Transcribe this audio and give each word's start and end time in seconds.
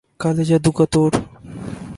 کالے 0.21 0.43
جادو 0.49 0.71
کا 0.77 0.85
توڑ 0.93 1.09